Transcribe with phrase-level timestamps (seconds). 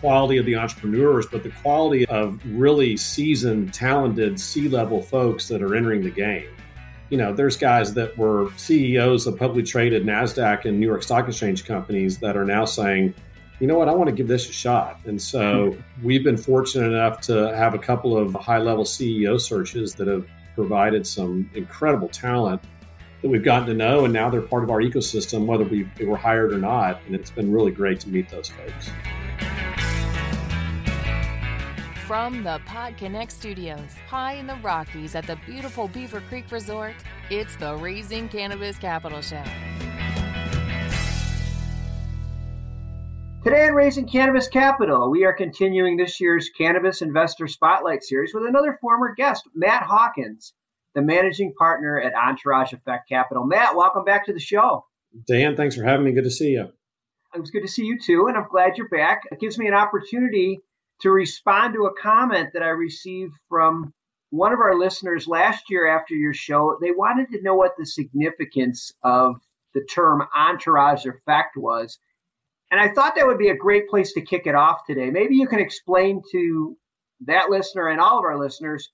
[0.00, 5.62] quality of the entrepreneurs, but the quality of really seasoned, talented C level folks that
[5.62, 6.48] are entering the game.
[7.10, 11.26] You know, there's guys that were CEOs of publicly traded NASDAQ and New York Stock
[11.26, 13.14] Exchange companies that are now saying,
[13.60, 15.00] you know what, I want to give this a shot.
[15.04, 16.06] And so hmm.
[16.06, 20.26] we've been fortunate enough to have a couple of high level CEO searches that have
[20.54, 22.62] provided some incredible talent
[23.22, 26.06] that we've gotten to know, and now they're part of our ecosystem, whether we, we
[26.06, 27.00] were hired or not.
[27.06, 28.90] And it's been really great to meet those folks.
[32.08, 36.94] From the Pod Connect Studios, high in the Rockies at the beautiful Beaver Creek Resort,
[37.28, 39.42] it's the Raising Cannabis Capital Show.
[43.44, 48.46] Today on Raising Cannabis Capital, we are continuing this year's Cannabis Investor Spotlight Series with
[48.46, 50.54] another former guest, Matt Hawkins
[50.94, 53.44] the managing partner at Entourage Effect Capital.
[53.44, 54.86] Matt, welcome back to the show.
[55.26, 56.12] Dan, thanks for having me.
[56.12, 56.70] Good to see you.
[57.34, 59.20] It's good to see you too, and I'm glad you're back.
[59.30, 60.60] It gives me an opportunity
[61.00, 63.92] to respond to a comment that I received from
[64.30, 66.76] one of our listeners last year after your show.
[66.80, 69.36] They wanted to know what the significance of
[69.74, 71.98] the term entourage effect was.
[72.70, 75.10] And I thought that would be a great place to kick it off today.
[75.10, 76.76] Maybe you can explain to
[77.26, 78.90] that listener and all of our listeners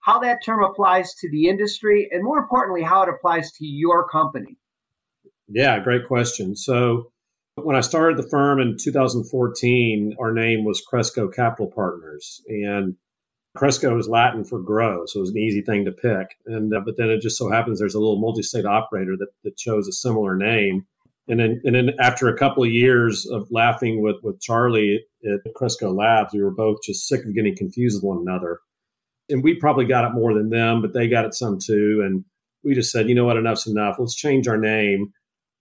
[0.00, 4.08] how that term applies to the industry, and more importantly, how it applies to your
[4.08, 4.56] company.
[5.48, 6.56] Yeah, great question.
[6.56, 7.12] So,
[7.64, 12.96] when I started the firm in 2014, our name was Cresco Capital Partners, and
[13.56, 16.36] Cresco is Latin for grow, so it was an easy thing to pick.
[16.46, 19.56] And uh, but then it just so happens there's a little multi-state operator that, that
[19.56, 20.86] chose a similar name.
[21.28, 25.54] And then, and then after a couple of years of laughing with, with Charlie at
[25.54, 28.60] Cresco Labs, we were both just sick of getting confused with one another
[29.30, 32.02] and we probably got it more than them, but they got it some too.
[32.04, 32.24] And
[32.62, 33.96] we just said, you know what, enough's enough.
[33.98, 35.12] Let's change our name.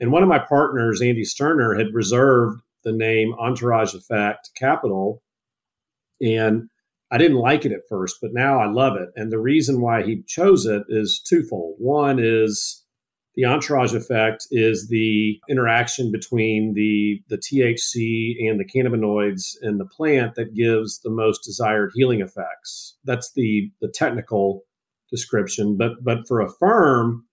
[0.00, 5.22] And one of my partners, Andy Sturner, had reserved the name Entourage Effect Capital.
[6.20, 6.68] And
[7.10, 9.10] I didn't like it at first, but now I love it.
[9.16, 11.76] And the reason why he chose it is twofold.
[11.78, 12.84] One is
[13.36, 19.84] the entourage effect is the interaction between the, the THC and the cannabinoids in the
[19.84, 22.96] plant that gives the most desired healing effects.
[23.04, 24.62] That's the, the technical
[25.10, 25.76] description.
[25.76, 27.25] But, but for a firm,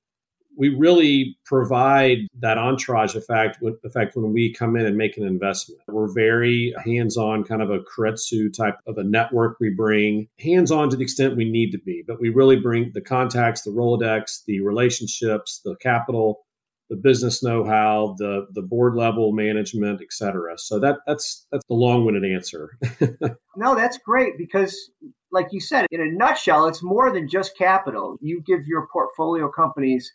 [0.57, 5.81] we really provide that entourage effect, effect when we come in and make an investment.
[5.87, 10.71] We're very hands on, kind of a keiretsu type of a network we bring, hands
[10.71, 13.71] on to the extent we need to be, but we really bring the contacts, the
[13.71, 16.45] Rolodex, the relationships, the capital,
[16.89, 20.57] the business know-how, the the board level management, et cetera.
[20.57, 22.77] So that that's that's the long-winded answer.
[23.55, 24.91] no, that's great because
[25.31, 28.17] like you said, in a nutshell, it's more than just capital.
[28.21, 30.13] You give your portfolio companies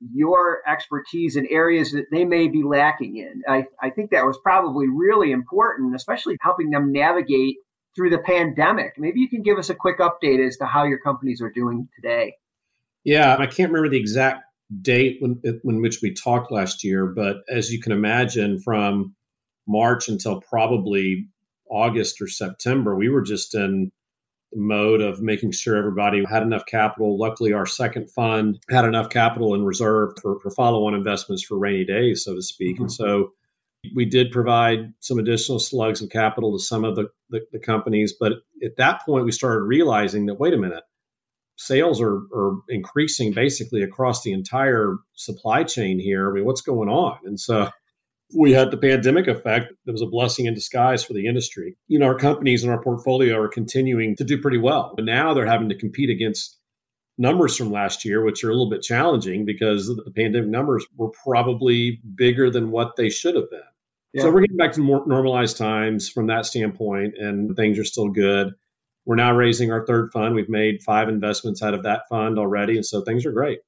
[0.00, 3.42] your expertise in areas that they may be lacking in.
[3.46, 7.56] I, I think that was probably really important, especially helping them navigate
[7.94, 8.94] through the pandemic.
[8.96, 11.88] Maybe you can give us a quick update as to how your companies are doing
[11.94, 12.36] today.
[13.04, 14.44] Yeah, I can't remember the exact
[14.80, 19.14] date when, when which we talked last year, but as you can imagine, from
[19.66, 21.28] March until probably
[21.70, 23.90] August or September, we were just in
[24.54, 27.18] mode of making sure everybody had enough capital.
[27.18, 31.58] Luckily, our second fund had enough capital in reserve for, for follow on investments for
[31.58, 32.76] rainy days, so to speak.
[32.76, 32.84] Mm-hmm.
[32.84, 33.32] And so
[33.94, 38.14] we did provide some additional slugs of capital to some of the, the, the, companies.
[38.18, 40.84] But at that point, we started realizing that, wait a minute,
[41.56, 46.30] sales are, are increasing basically across the entire supply chain here.
[46.30, 47.18] I mean, what's going on?
[47.24, 47.70] And so
[48.36, 51.76] we had the pandemic effect that was a blessing in disguise for the industry.
[51.88, 55.34] You know, our companies in our portfolio are continuing to do pretty well, but now
[55.34, 56.58] they're having to compete against
[57.18, 61.10] numbers from last year, which are a little bit challenging because the pandemic numbers were
[61.10, 63.60] probably bigger than what they should have been.
[64.12, 64.22] Yeah.
[64.22, 68.08] So we're getting back to more normalized times from that standpoint, and things are still
[68.08, 68.54] good.
[69.04, 70.34] We're now raising our third fund.
[70.34, 73.60] We've made five investments out of that fund already, and so things are great.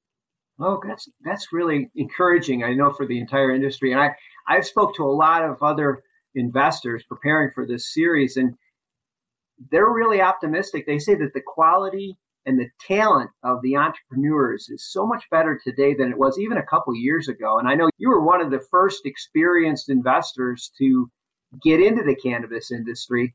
[0.59, 2.63] Oh, that's that's really encouraging.
[2.63, 4.11] I know for the entire industry, and I
[4.47, 6.03] I've spoke to a lot of other
[6.35, 8.55] investors preparing for this series, and
[9.71, 10.85] they're really optimistic.
[10.85, 15.59] They say that the quality and the talent of the entrepreneurs is so much better
[15.63, 17.57] today than it was even a couple years ago.
[17.57, 21.09] And I know you were one of the first experienced investors to
[21.63, 23.33] get into the cannabis industry.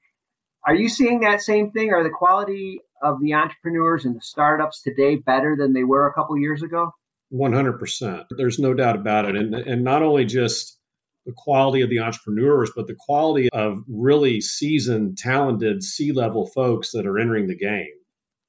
[0.67, 1.91] Are you seeing that same thing?
[1.91, 6.13] Are the quality of the entrepreneurs and the startups today better than they were a
[6.13, 6.93] couple years ago?
[7.33, 8.25] 100%.
[8.37, 9.37] There's no doubt about it.
[9.37, 10.79] And, and not only just
[11.27, 16.91] the quality of the entrepreneurs, but the quality of really seasoned, talented C level folks
[16.93, 17.93] that are entering the game.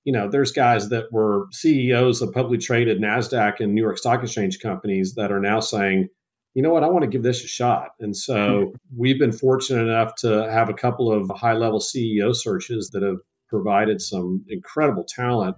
[0.06, 4.24] You know, there's guys that were CEOs of publicly traded NASDAQ and New York Stock
[4.24, 6.08] Exchange companies that are now saying,
[6.56, 7.90] you know what, I want to give this a shot.
[8.00, 8.76] And so mm-hmm.
[8.98, 13.18] we've been fortunate enough to have a couple of high level CEO searches that have
[13.50, 15.58] provided some incredible talent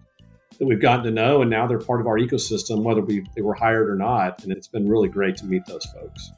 [0.61, 1.41] that we've gotten to know.
[1.41, 4.43] And now they're part of our ecosystem, whether we, they were hired or not.
[4.43, 6.31] And it's been really great to meet those folks.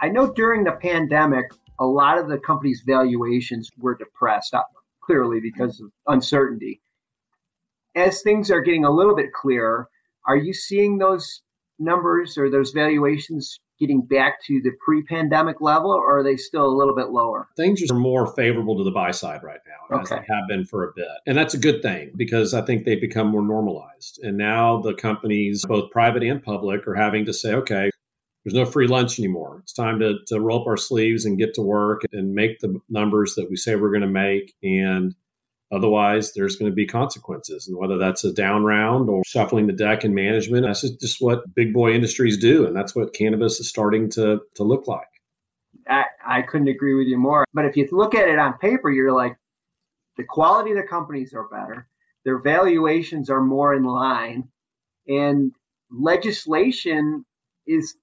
[0.00, 1.46] I know during the pandemic,
[1.80, 4.62] a lot of the company's valuations were depressed, uh,
[5.02, 6.80] clearly because of uncertainty.
[7.96, 9.88] As things are getting a little bit clearer,
[10.28, 11.42] are you seeing those
[11.80, 16.76] numbers or those valuations getting back to the pre-pandemic level, or are they still a
[16.76, 17.48] little bit lower?
[17.56, 20.02] Things are more favorable to the buy side right now, okay.
[20.02, 22.84] as they have been for a bit, and that's a good thing because I think
[22.84, 24.20] they've become more normalized.
[24.22, 27.90] And now the companies, both private and public, are having to say, okay,
[28.44, 29.60] there's no free lunch anymore.
[29.62, 32.80] It's time to, to roll up our sleeves and get to work and make the
[32.88, 34.54] numbers that we say we're going to make.
[34.62, 35.14] And
[35.72, 37.68] otherwise, there's going to be consequences.
[37.68, 41.54] And whether that's a down round or shuffling the deck in management, that's just what
[41.54, 42.66] big boy industries do.
[42.66, 45.06] And that's what cannabis is starting to, to look like.
[45.88, 47.44] I, I couldn't agree with you more.
[47.54, 49.36] But if you look at it on paper, you're like,
[50.16, 51.88] the quality of the companies are better,
[52.24, 54.48] their valuations are more in line,
[55.08, 55.52] and
[55.90, 57.24] legislation
[57.66, 57.94] is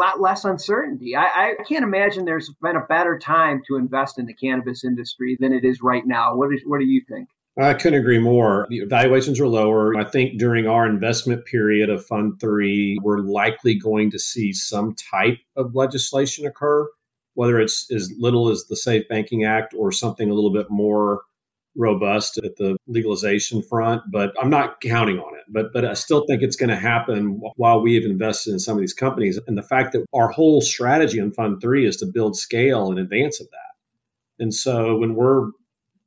[0.00, 1.14] lot less uncertainty.
[1.14, 5.36] I, I, can't imagine there's been a better time to invest in the cannabis industry
[5.38, 6.34] than it is right now.
[6.34, 7.28] What, is, what do you think?
[7.60, 8.66] I couldn't agree more.
[8.70, 9.96] The valuations are lower.
[9.96, 14.94] I think during our investment period of Fund 3, we're likely going to see some
[14.94, 16.88] type of legislation occur,
[17.34, 21.22] whether it's as little as the Safe Banking Act or something a little bit more
[21.76, 25.44] robust at the legalization front, but I'm not counting on it.
[25.48, 28.76] But but I still think it's going to happen while we have invested in some
[28.76, 29.38] of these companies.
[29.46, 32.98] And the fact that our whole strategy on Fund Three is to build scale in
[32.98, 34.42] advance of that.
[34.42, 35.50] And so when we're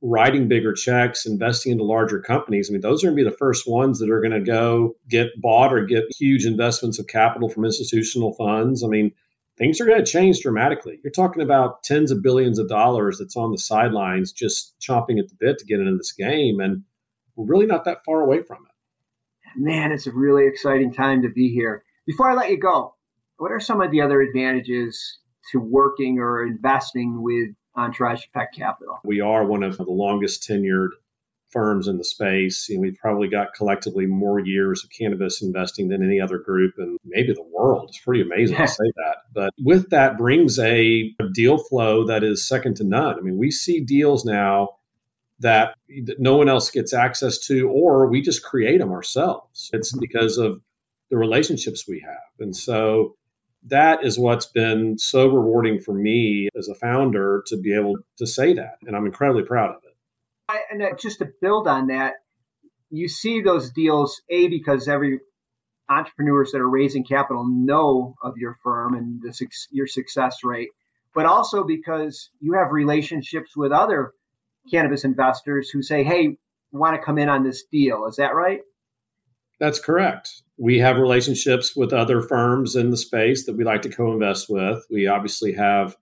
[0.01, 3.37] writing bigger checks, investing into larger companies, I mean, those are going to be the
[3.37, 7.47] first ones that are going to go get bought or get huge investments of capital
[7.47, 8.83] from institutional funds.
[8.83, 9.13] I mean,
[9.57, 10.99] things are going to change dramatically.
[11.03, 15.29] You're talking about tens of billions of dollars that's on the sidelines just chomping at
[15.29, 16.59] the bit to get into this game.
[16.59, 16.83] And
[17.35, 19.59] we're really not that far away from it.
[19.59, 21.83] Man, it's a really exciting time to be here.
[22.05, 22.95] Before I let you go,
[23.37, 25.19] what are some of the other advantages
[25.51, 28.99] to working or investing with Entourage Effect Capital?
[29.03, 30.89] We are one of the longest tenured
[31.53, 32.67] firms in the space.
[32.67, 36.73] You know, we've probably got collectively more years of cannabis investing than any other group
[36.77, 37.89] in maybe the world.
[37.89, 39.17] It's pretty amazing to say that.
[39.33, 43.15] But with that brings a, a deal flow that is second to none.
[43.17, 44.69] I mean, we see deals now
[45.39, 45.75] that
[46.17, 49.69] no one else gets access to, or we just create them ourselves.
[49.73, 49.99] It's mm-hmm.
[49.99, 50.61] because of
[51.09, 52.31] the relationships we have.
[52.39, 53.15] And so
[53.67, 58.27] that is what's been so rewarding for me as a founder to be able to
[58.27, 58.77] say that.
[58.85, 59.92] And I'm incredibly proud of it.
[60.49, 62.15] I, and just to build on that,
[62.89, 65.19] you see those deals a because every
[65.89, 70.69] entrepreneurs that are raising capital know of your firm and the, your success rate,
[71.13, 74.13] but also because you have relationships with other
[74.69, 76.37] cannabis investors who say, "Hey,
[76.71, 78.61] want to come in on this deal?" Is that right?
[79.59, 80.43] That's correct.
[80.57, 84.85] We have relationships with other firms in the space that we like to co-invest with.
[84.89, 85.95] We obviously have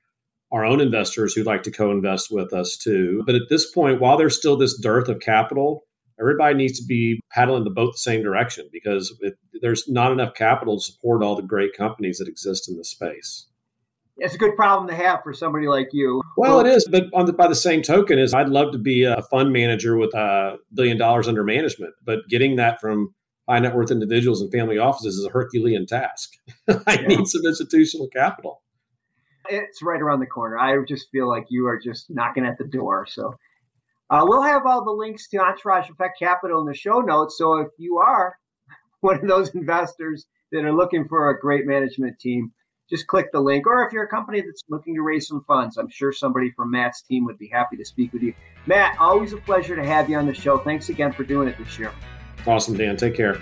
[0.51, 3.23] our own investors who'd like to co-invest with us too.
[3.25, 5.85] But at this point, while there's still this dearth of capital,
[6.19, 10.33] everybody needs to be paddling the boat the same direction because it, there's not enough
[10.33, 13.47] capital to support all the great companies that exist in the space.
[14.17, 16.21] It's a good problem to have for somebody like you.
[16.37, 19.23] Well, it is, but the, by the same token, is I'd love to be a
[19.31, 23.15] fund manager with a billion dollars under management, but getting that from
[23.49, 26.33] high net worth individuals and family offices is a Herculean task.
[26.67, 27.07] I yeah.
[27.07, 28.61] need some institutional capital
[29.49, 30.57] it's right around the corner.
[30.57, 33.05] I just feel like you are just knocking at the door.
[33.09, 33.35] So
[34.09, 37.37] uh, we'll have all the links to Entourage Effect Capital in the show notes.
[37.37, 38.37] So if you are
[39.01, 42.51] one of those investors that are looking for a great management team,
[42.89, 43.65] just click the link.
[43.65, 46.71] Or if you're a company that's looking to raise some funds, I'm sure somebody from
[46.71, 48.33] Matt's team would be happy to speak with you.
[48.67, 50.57] Matt, always a pleasure to have you on the show.
[50.57, 51.93] Thanks again for doing it this year.
[52.45, 52.97] Awesome, Dan.
[52.97, 53.41] Take care.